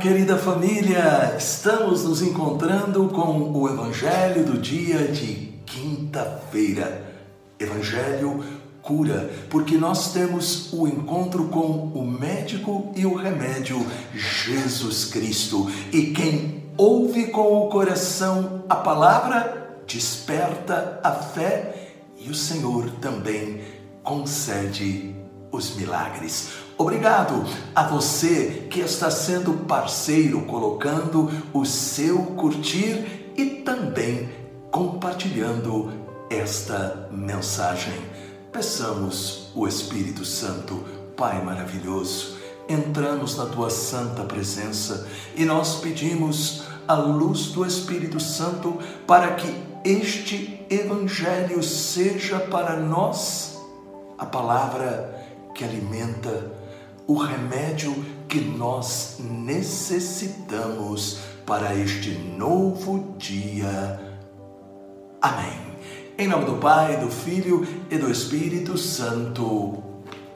querida 0.00 0.38
família! 0.38 1.36
Estamos 1.36 2.04
nos 2.04 2.22
encontrando 2.22 3.06
com 3.08 3.52
o 3.52 3.68
Evangelho 3.68 4.44
do 4.44 4.56
dia 4.56 5.08
de 5.08 5.52
quinta-feira. 5.66 7.04
Evangelho 7.58 8.42
cura, 8.80 9.30
porque 9.50 9.76
nós 9.76 10.14
temos 10.14 10.72
o 10.72 10.88
encontro 10.88 11.48
com 11.48 11.92
o 11.94 12.02
médico 12.02 12.90
e 12.96 13.04
o 13.04 13.14
remédio, 13.14 13.86
Jesus 14.14 15.04
Cristo. 15.04 15.70
E 15.92 16.12
quem 16.12 16.64
ouve 16.78 17.26
com 17.26 17.66
o 17.66 17.68
coração 17.68 18.64
a 18.70 18.76
palavra, 18.76 19.82
desperta 19.86 20.98
a 21.04 21.12
fé 21.12 21.92
e 22.16 22.30
o 22.30 22.34
Senhor 22.34 22.90
também 23.02 23.60
concede 24.02 25.14
os 25.52 25.76
milagres. 25.76 26.69
Obrigado 26.80 27.44
a 27.74 27.82
você 27.82 28.66
que 28.70 28.80
está 28.80 29.10
sendo 29.10 29.52
parceiro, 29.66 30.46
colocando 30.46 31.30
o 31.52 31.62
seu 31.66 32.22
curtir 32.36 33.32
e 33.36 33.44
também 33.62 34.30
compartilhando 34.70 35.92
esta 36.30 37.06
mensagem. 37.12 37.92
Peçamos 38.50 39.50
o 39.54 39.68
Espírito 39.68 40.24
Santo, 40.24 40.82
Pai 41.14 41.44
maravilhoso, 41.44 42.38
entramos 42.66 43.36
na 43.36 43.44
tua 43.44 43.68
santa 43.68 44.24
presença 44.24 45.06
e 45.36 45.44
nós 45.44 45.80
pedimos 45.80 46.62
a 46.88 46.94
luz 46.94 47.48
do 47.48 47.66
Espírito 47.66 48.18
Santo 48.18 48.78
para 49.06 49.34
que 49.34 49.54
este 49.84 50.64
evangelho 50.70 51.62
seja 51.62 52.40
para 52.40 52.74
nós 52.74 53.60
a 54.16 54.24
palavra 54.24 55.14
que 55.54 55.62
alimenta 55.62 56.58
o 57.10 57.18
remédio 57.18 57.92
que 58.28 58.40
nós 58.40 59.16
necessitamos 59.18 61.18
para 61.44 61.74
este 61.74 62.12
novo 62.12 63.16
dia. 63.18 64.00
Amém. 65.20 65.58
Em 66.16 66.28
nome 66.28 66.44
do 66.44 66.54
Pai, 66.58 66.98
do 66.98 67.10
Filho 67.10 67.66
e 67.90 67.98
do 67.98 68.08
Espírito 68.08 68.78
Santo. 68.78 69.82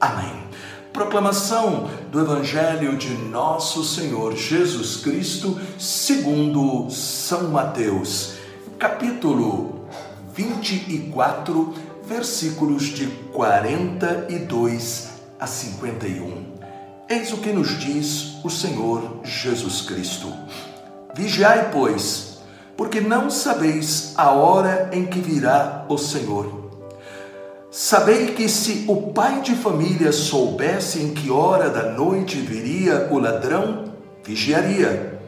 Amém. 0.00 0.44
Proclamação 0.92 1.90
do 2.12 2.20
Evangelho 2.20 2.96
de 2.96 3.14
Nosso 3.14 3.82
Senhor 3.82 4.36
Jesus 4.36 4.98
Cristo, 4.98 5.60
segundo 5.76 6.88
São 6.88 7.50
Mateus, 7.50 8.34
capítulo 8.78 9.88
24, 10.32 11.74
versículos 12.04 12.84
de 12.84 13.08
42 13.32 15.10
a 15.40 15.48
51. 15.48 16.49
Eis 17.12 17.32
o 17.32 17.38
que 17.38 17.52
nos 17.52 17.76
diz 17.76 18.36
o 18.44 18.48
Senhor 18.48 19.22
Jesus 19.24 19.82
Cristo. 19.82 20.32
Vigiai, 21.12 21.68
pois, 21.72 22.38
porque 22.76 23.00
não 23.00 23.28
sabeis 23.28 24.14
a 24.16 24.30
hora 24.30 24.90
em 24.92 25.06
que 25.06 25.18
virá 25.18 25.86
o 25.88 25.98
Senhor. 25.98 26.70
Sabei 27.68 28.28
que 28.28 28.48
se 28.48 28.84
o 28.86 29.10
pai 29.10 29.40
de 29.40 29.56
família 29.56 30.12
soubesse 30.12 31.00
em 31.00 31.12
que 31.12 31.32
hora 31.32 31.68
da 31.68 31.90
noite 31.90 32.36
viria 32.36 33.08
o 33.10 33.18
ladrão, 33.18 33.92
vigiaria 34.22 35.18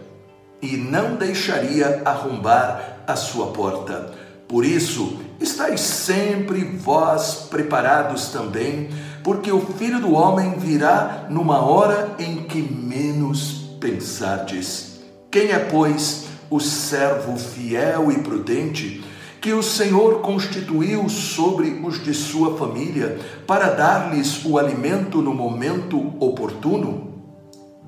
e 0.63 0.77
não 0.77 1.17
deixaria 1.17 2.01
arrombar 2.05 3.03
a 3.09 3.17
sua 3.17 3.49
porta. 3.49 4.13
Por 4.47 4.65
isso, 4.65 5.19
estáis 5.41 5.81
sempre 5.81 6.63
vós 6.63 7.49
preparados 7.51 8.29
também, 8.29 8.89
porque 9.23 9.51
o 9.53 9.61
filho 9.61 10.01
do 10.01 10.13
homem 10.13 10.59
virá 10.59 11.27
numa 11.31 11.61
hora 11.61 12.15
em 12.19 12.45
que 12.45 12.61
menos 12.61 13.77
pensardes. 13.81 15.01
Quem 15.31 15.51
é, 15.51 15.59
pois, 15.59 16.27
o 16.51 16.61
servo 16.61 17.37
fiel 17.37 18.11
e 18.11 18.19
prudente 18.19 19.05
que 19.41 19.53
o 19.53 19.63
Senhor 19.63 20.21
constituiu 20.21 21.09
sobre 21.09 21.81
os 21.83 22.03
de 22.03 22.15
sua 22.15 22.57
família 22.57 23.19
para 23.47 23.71
dar-lhes 23.71 24.45
o 24.45 24.57
alimento 24.57 25.21
no 25.21 25.35
momento 25.35 25.99
oportuno? 26.21 27.13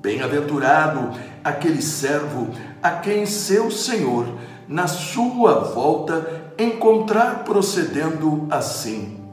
Bem-aventurado 0.01 1.17
aquele 1.43 1.81
servo 1.81 2.49
a 2.83 2.91
quem 2.91 3.25
seu 3.25 3.71
Senhor, 3.71 4.27
na 4.67 4.85
sua 4.87 5.59
volta, 5.59 6.53
encontrar 6.59 7.43
procedendo 7.43 8.47
assim. 8.49 9.24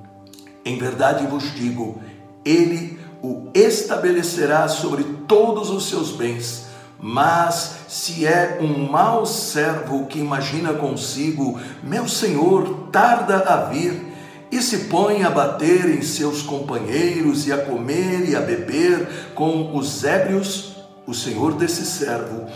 Em 0.65 0.79
verdade 0.79 1.27
vos 1.27 1.53
digo, 1.55 2.01
ele 2.45 2.99
o 3.23 3.49
estabelecerá 3.55 4.69
sobre 4.69 5.05
todos 5.27 5.71
os 5.71 5.89
seus 5.89 6.11
bens. 6.11 6.67
Mas 7.01 7.79
se 7.89 8.25
é 8.25 8.59
um 8.61 8.89
mau 8.89 9.27
servo 9.27 10.07
que 10.07 10.21
imagina 10.21 10.73
consigo, 10.73 11.59
meu 11.83 12.09
senhor 12.09 12.89
tarda 12.93 13.39
a 13.39 13.65
vir, 13.65 14.13
e 14.53 14.61
se 14.61 14.85
põe 14.85 15.25
a 15.25 15.31
bater 15.31 15.89
em 15.89 16.03
seus 16.03 16.43
companheiros 16.43 17.47
e 17.47 17.53
a 17.53 17.59
comer 17.59 18.29
e 18.29 18.37
a 18.37 18.41
beber 18.41 19.33
com 19.35 19.75
os 19.75 20.05
ébrios, 20.05 20.77
o 21.07 21.15
senhor 21.15 21.55
desse 21.55 21.87
servo 21.87 22.47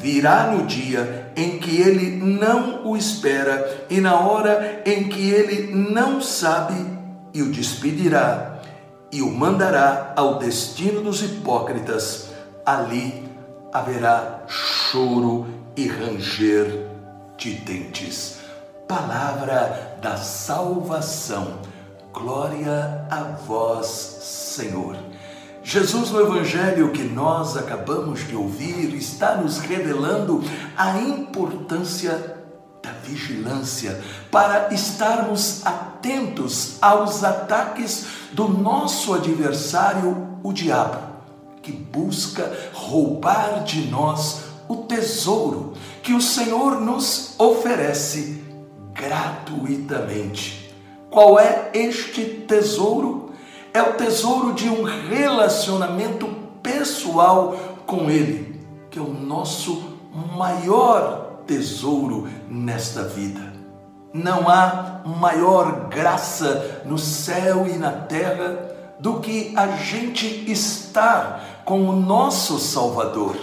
virá 0.00 0.48
no 0.48 0.66
dia 0.66 1.32
em 1.36 1.58
que 1.58 1.80
ele 1.80 2.16
não 2.16 2.84
o 2.84 2.96
espera 2.96 3.86
e 3.88 4.00
na 4.00 4.18
hora 4.18 4.82
em 4.84 5.04
que 5.04 5.30
ele 5.30 5.72
não 5.72 6.20
sabe 6.20 6.95
e 7.36 7.42
o 7.42 7.52
despedirá 7.52 8.62
e 9.12 9.20
o 9.20 9.30
mandará 9.30 10.14
ao 10.16 10.38
destino 10.38 11.02
dos 11.02 11.22
hipócritas. 11.22 12.30
Ali 12.64 13.28
haverá 13.70 14.44
choro 14.48 15.46
e 15.76 15.86
ranger 15.86 16.86
de 17.36 17.52
dentes. 17.56 18.38
Palavra 18.88 19.98
da 20.00 20.16
salvação. 20.16 21.58
Glória 22.10 23.06
a 23.10 23.20
vós, 23.46 23.86
Senhor. 23.86 24.96
Jesus, 25.62 26.10
no 26.10 26.20
Evangelho 26.22 26.90
que 26.90 27.02
nós 27.02 27.54
acabamos 27.54 28.26
de 28.26 28.34
ouvir, 28.34 28.94
está 28.94 29.36
nos 29.36 29.58
revelando 29.58 30.42
a 30.74 30.98
importância 30.98 32.34
da 32.82 32.92
vigilância, 33.04 34.00
para 34.30 34.72
estarmos 34.72 35.66
atentos 35.66 35.85
aos 36.80 37.24
ataques 37.24 38.06
do 38.32 38.48
nosso 38.48 39.14
adversário, 39.14 40.38
o 40.42 40.52
diabo, 40.52 40.98
que 41.62 41.72
busca 41.72 42.52
roubar 42.72 43.64
de 43.64 43.88
nós 43.88 44.44
o 44.68 44.76
tesouro 44.76 45.74
que 46.02 46.12
o 46.12 46.20
Senhor 46.20 46.80
nos 46.80 47.34
oferece 47.38 48.42
gratuitamente. 48.94 50.74
Qual 51.10 51.38
é 51.38 51.70
este 51.74 52.24
tesouro? 52.24 53.32
É 53.72 53.82
o 53.82 53.94
tesouro 53.94 54.54
de 54.54 54.68
um 54.68 54.82
relacionamento 54.84 56.28
pessoal 56.62 57.56
com 57.86 58.10
Ele, 58.10 58.60
que 58.90 58.98
é 58.98 59.02
o 59.02 59.12
nosso 59.12 59.96
maior 60.36 61.42
tesouro 61.46 62.28
nesta 62.48 63.02
vida. 63.02 63.55
Não 64.16 64.48
há 64.48 65.02
maior 65.04 65.88
graça 65.88 66.80
no 66.86 66.96
céu 66.96 67.66
e 67.68 67.76
na 67.76 67.92
terra 67.92 68.74
do 68.98 69.20
que 69.20 69.52
a 69.54 69.76
gente 69.76 70.50
estar 70.50 71.62
com 71.66 71.86
o 71.86 71.94
nosso 71.94 72.58
Salvador. 72.58 73.36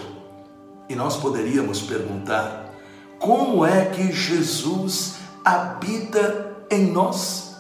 E 0.90 0.96
nós 0.96 1.16
poderíamos 1.16 1.82
perguntar: 1.82 2.72
como 3.20 3.64
é 3.64 3.86
que 3.86 4.12
Jesus 4.12 5.18
habita 5.46 6.56
em 6.72 6.92
nós? 6.92 7.56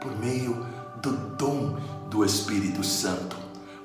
Por 0.00 0.18
meio 0.18 0.66
do 1.00 1.12
dom 1.12 1.76
do 2.10 2.24
Espírito 2.24 2.82
Santo. 2.82 3.36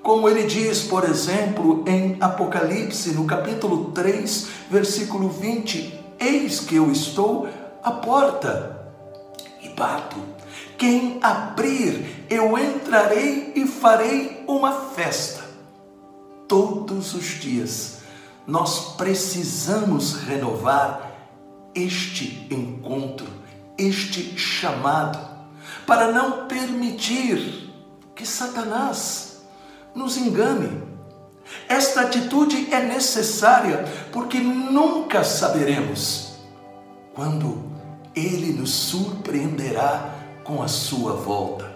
Como 0.02 0.28
ele 0.28 0.48
diz, 0.48 0.82
por 0.82 1.04
exemplo, 1.06 1.84
em 1.88 2.18
Apocalipse, 2.20 3.12
no 3.12 3.26
capítulo 3.26 3.92
3, 3.92 4.48
versículo 4.70 5.30
20: 5.30 6.00
Eis 6.20 6.60
que 6.60 6.76
eu 6.76 6.92
estou 6.92 7.48
à 7.84 7.92
porta 7.92 8.92
e 9.62 9.70
bato. 9.70 10.18
Quem 10.78 11.20
abrir, 11.22 12.26
eu 12.30 12.58
entrarei 12.58 13.54
e 13.56 13.68
farei 13.68 14.44
uma 14.48 14.72
festa. 14.92 15.44
Todos 16.48 17.14
os 17.14 17.26
dias 17.40 18.00
nós 18.46 18.96
precisamos 18.96 20.14
renovar 20.14 21.12
este 21.74 22.48
encontro, 22.52 23.28
este 23.78 24.38
chamado, 24.38 25.20
para 25.88 26.12
não 26.12 26.48
permitir 26.48 27.72
que 28.16 28.26
Satanás 28.26 29.44
nos 29.96 30.18
engane. 30.18 30.84
Esta 31.68 32.02
atitude 32.02 32.74
é 32.74 32.84
necessária 32.84 33.86
porque 34.12 34.40
nunca 34.40 35.24
saberemos 35.24 36.33
quando 37.14 37.64
ele 38.16 38.54
nos 38.54 38.72
surpreenderá 38.72 40.10
com 40.44 40.62
a 40.62 40.68
sua 40.68 41.14
volta. 41.14 41.72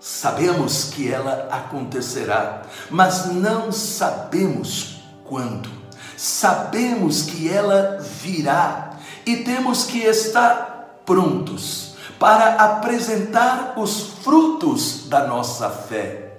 Sabemos 0.00 0.84
que 0.84 1.10
ela 1.12 1.48
acontecerá, 1.50 2.62
mas 2.90 3.26
não 3.26 3.72
sabemos 3.72 5.02
quando. 5.24 5.78
sabemos 6.16 7.22
que 7.22 7.48
ela 7.48 7.98
virá 8.00 8.90
e 9.24 9.36
temos 9.36 9.84
que 9.84 10.00
estar 10.00 11.00
prontos 11.06 11.94
para 12.18 12.56
apresentar 12.56 13.74
os 13.76 14.14
frutos 14.24 15.06
da 15.08 15.28
nossa 15.28 15.70
fé. 15.70 16.36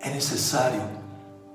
É 0.00 0.10
necessário 0.10 0.82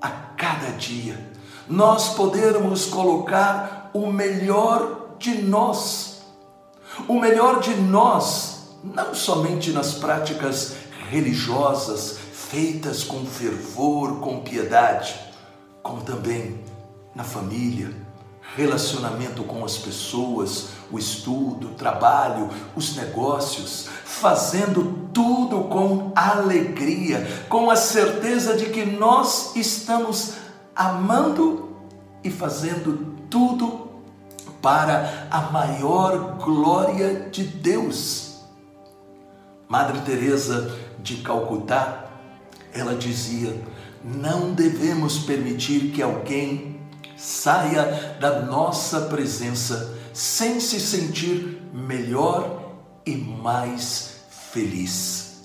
a 0.00 0.10
cada 0.10 0.72
dia 0.72 1.18
nós 1.66 2.10
podermos 2.10 2.84
colocar 2.84 3.90
o 3.94 4.08
melhor 4.08 5.01
de 5.22 5.40
nós. 5.40 6.22
O 7.06 7.18
melhor 7.18 7.60
de 7.60 7.74
nós, 7.76 8.74
não 8.82 9.14
somente 9.14 9.70
nas 9.70 9.94
práticas 9.94 10.74
religiosas 11.08 12.18
feitas 12.32 13.04
com 13.04 13.24
fervor, 13.24 14.18
com 14.18 14.40
piedade, 14.40 15.14
como 15.82 16.02
também 16.02 16.60
na 17.14 17.22
família, 17.22 17.94
relacionamento 18.56 19.44
com 19.44 19.64
as 19.64 19.78
pessoas, 19.78 20.70
o 20.90 20.98
estudo, 20.98 21.68
o 21.68 21.74
trabalho, 21.74 22.50
os 22.76 22.96
negócios, 22.96 23.88
fazendo 24.04 25.08
tudo 25.14 25.64
com 25.64 26.12
alegria, 26.16 27.46
com 27.48 27.70
a 27.70 27.76
certeza 27.76 28.56
de 28.56 28.66
que 28.66 28.84
nós 28.84 29.54
estamos 29.54 30.34
amando 30.74 31.76
e 32.24 32.30
fazendo 32.30 33.16
tudo 33.30 33.81
para 34.62 35.26
a 35.30 35.40
maior 35.50 36.38
glória 36.38 37.28
de 37.30 37.42
Deus. 37.42 38.38
Madre 39.68 40.00
Teresa 40.02 40.72
de 41.00 41.16
Calcutá, 41.16 42.06
ela 42.72 42.94
dizia: 42.94 43.60
"Não 44.04 44.54
devemos 44.54 45.18
permitir 45.18 45.90
que 45.90 46.00
alguém 46.00 46.80
saia 47.16 48.16
da 48.20 48.40
nossa 48.42 49.02
presença 49.02 49.98
sem 50.14 50.60
se 50.60 50.78
sentir 50.78 51.60
melhor 51.74 52.74
e 53.04 53.16
mais 53.16 54.22
feliz." 54.52 55.42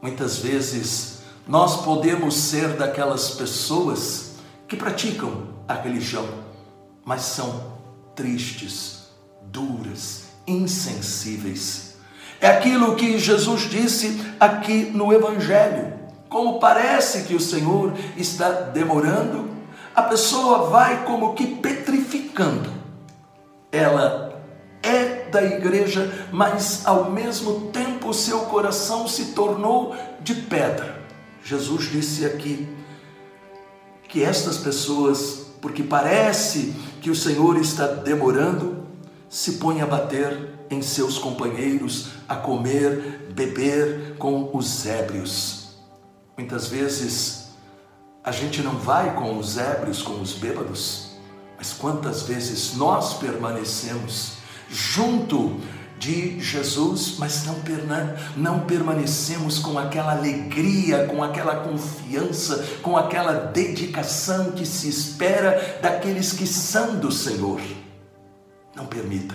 Muitas 0.00 0.38
vezes 0.38 1.18
nós 1.46 1.82
podemos 1.82 2.34
ser 2.36 2.76
daquelas 2.76 3.30
pessoas 3.30 4.36
que 4.68 4.76
praticam 4.76 5.48
a 5.66 5.74
religião, 5.74 6.26
mas 7.04 7.22
são 7.22 7.79
tristes, 8.20 9.06
duras, 9.50 10.24
insensíveis. 10.46 11.94
É 12.38 12.48
aquilo 12.48 12.94
que 12.94 13.18
Jesus 13.18 13.62
disse 13.62 14.20
aqui 14.38 14.90
no 14.92 15.10
Evangelho. 15.10 15.94
Como 16.28 16.60
parece 16.60 17.22
que 17.22 17.34
o 17.34 17.40
Senhor 17.40 17.94
está 18.18 18.50
demorando, 18.50 19.48
a 19.96 20.02
pessoa 20.02 20.68
vai 20.68 21.04
como 21.06 21.34
que 21.34 21.46
petrificando. 21.46 22.70
Ela 23.72 24.38
é 24.82 25.30
da 25.30 25.42
igreja, 25.42 26.28
mas 26.30 26.82
ao 26.84 27.10
mesmo 27.10 27.70
tempo 27.70 28.12
seu 28.12 28.40
coração 28.40 29.08
se 29.08 29.32
tornou 29.32 29.96
de 30.20 30.34
pedra. 30.34 31.02
Jesus 31.42 31.90
disse 31.90 32.26
aqui: 32.26 32.68
que 34.08 34.22
estas 34.22 34.58
pessoas, 34.58 35.46
porque 35.62 35.82
parece 35.82 36.74
que 37.00 37.10
o 37.10 37.16
Senhor 37.16 37.56
está 37.58 37.86
demorando, 37.86 38.84
se 39.28 39.52
põem 39.52 39.80
a 39.80 39.86
bater 39.86 40.50
em 40.68 40.82
seus 40.82 41.18
companheiros, 41.18 42.10
a 42.28 42.36
comer, 42.36 43.32
beber 43.34 44.16
com 44.18 44.50
os 44.54 44.86
ébrios. 44.86 45.70
Muitas 46.36 46.68
vezes 46.68 47.50
a 48.22 48.30
gente 48.30 48.62
não 48.62 48.76
vai 48.76 49.14
com 49.14 49.38
os 49.38 49.56
ébrios, 49.56 50.02
com 50.02 50.20
os 50.20 50.34
bêbados, 50.34 51.10
mas 51.56 51.72
quantas 51.72 52.22
vezes 52.22 52.76
nós 52.76 53.14
permanecemos 53.14 54.34
junto 54.68 55.58
de 56.00 56.40
Jesus, 56.40 57.16
mas 57.18 57.44
não, 57.44 57.56
não 58.34 58.60
permanecemos 58.60 59.58
com 59.58 59.78
aquela 59.78 60.12
alegria, 60.12 61.06
com 61.06 61.22
aquela 61.22 61.56
confiança, 61.56 62.78
com 62.80 62.96
aquela 62.96 63.34
dedicação 63.34 64.52
que 64.52 64.64
se 64.64 64.88
espera 64.88 65.78
daqueles 65.82 66.32
que 66.32 66.46
são 66.46 66.98
do 66.98 67.12
Senhor. 67.12 67.60
Não 68.74 68.86
permita 68.86 69.34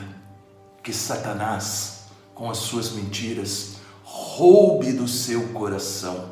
que 0.82 0.92
Satanás, 0.92 2.06
com 2.34 2.50
as 2.50 2.58
suas 2.58 2.94
mentiras, 2.94 3.76
roube 4.04 4.92
do 4.92 5.08
seu 5.08 5.50
coração 5.50 6.32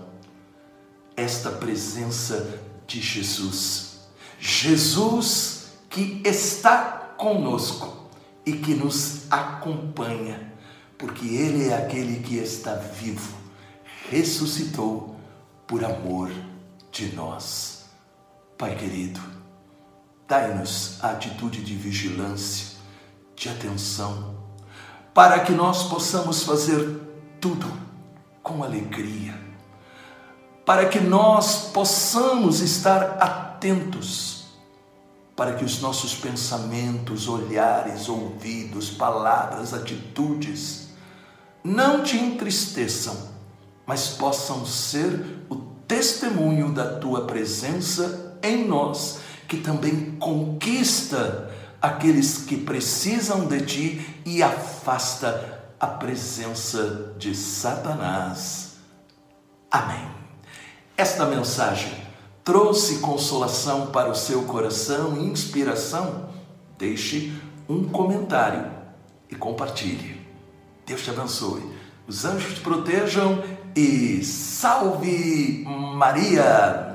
esta 1.15 1.51
presença 1.51 2.59
de 2.87 2.99
Jesus. 2.99 3.99
Jesus 4.39 5.65
que 5.91 6.23
está 6.25 7.13
conosco 7.19 8.02
e 8.45 8.53
que 8.53 8.73
nos 8.73 9.31
acompanha, 9.31 10.51
porque 10.97 11.25
Ele 11.25 11.69
é 11.69 11.77
aquele 11.77 12.21
que 12.21 12.37
está 12.37 12.75
vivo, 12.75 13.35
ressuscitou 14.09 15.15
por 15.65 15.83
amor 15.83 16.31
de 16.91 17.15
nós. 17.15 17.85
Pai 18.57 18.75
querido, 18.75 19.19
dai-nos 20.27 21.03
a 21.03 21.11
atitude 21.11 21.61
de 21.61 21.75
vigilância, 21.75 22.77
de 23.35 23.49
atenção, 23.49 24.35
para 25.13 25.39
que 25.39 25.51
nós 25.51 25.83
possamos 25.83 26.43
fazer 26.43 27.01
tudo 27.39 27.71
com 28.41 28.63
alegria, 28.63 29.39
para 30.65 30.87
que 30.87 30.99
nós 30.99 31.71
possamos 31.71 32.61
estar 32.61 33.17
atentos 33.19 34.32
para 35.35 35.53
que 35.53 35.65
os 35.65 35.81
nossos 35.81 36.15
pensamentos, 36.15 37.27
olhares, 37.27 38.07
ouvidos, 38.07 38.89
palavras, 38.89 39.73
atitudes 39.73 40.89
não 41.63 42.03
te 42.03 42.17
entristeçam, 42.17 43.15
mas 43.85 44.09
possam 44.09 44.65
ser 44.65 45.45
o 45.49 45.55
testemunho 45.87 46.71
da 46.71 46.99
tua 46.99 47.25
presença 47.25 48.37
em 48.43 48.67
nós, 48.67 49.19
que 49.47 49.57
também 49.57 50.11
conquista 50.19 51.51
aqueles 51.81 52.39
que 52.39 52.57
precisam 52.57 53.47
de 53.47 53.61
ti 53.61 54.21
e 54.25 54.43
afasta 54.43 55.63
a 55.79 55.87
presença 55.87 57.13
de 57.17 57.35
Satanás. 57.35 58.75
Amém. 59.69 60.07
Esta 60.95 61.25
mensagem 61.25 61.91
trouxe 62.43 62.99
consolação 62.99 63.87
para 63.87 64.09
o 64.09 64.15
seu 64.15 64.43
coração 64.43 65.17
e 65.17 65.25
inspiração, 65.25 66.29
deixe 66.77 67.33
um 67.69 67.85
comentário 67.85 68.69
e 69.29 69.35
compartilhe. 69.35 70.21
Deus 70.85 71.01
te 71.01 71.09
abençoe, 71.09 71.63
os 72.07 72.25
anjos 72.25 72.55
te 72.55 72.61
protejam 72.61 73.41
e 73.75 74.23
salve 74.23 75.63
Maria! 75.65 76.92